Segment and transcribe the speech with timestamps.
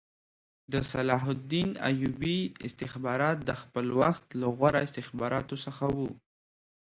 [0.71, 6.09] د صلاح الدین ایوبي استخبارات د خپل وخت له غوره استخباراتو څخه وو